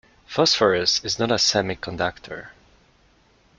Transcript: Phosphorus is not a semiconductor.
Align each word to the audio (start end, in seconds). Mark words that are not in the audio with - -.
Phosphorus 0.25 0.99
is 1.05 1.19
not 1.19 1.29
a 1.29 1.35
semiconductor. 1.35 2.47